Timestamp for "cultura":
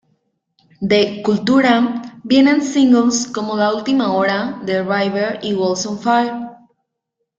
1.21-2.17